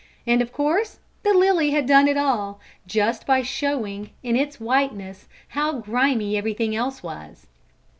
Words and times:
And 0.25 0.41
of 0.41 0.51
course 0.51 0.97
the 1.21 1.31
lily 1.31 1.69
had 1.69 1.85
done 1.85 2.07
it 2.07 2.17
all, 2.17 2.59
just 2.87 3.27
by 3.27 3.43
showing, 3.43 4.09
in 4.23 4.35
its 4.35 4.59
whiteness, 4.59 5.27
how 5.49 5.73
grimy 5.73 6.35
everything 6.35 6.75
else 6.75 7.03
was." 7.03 7.45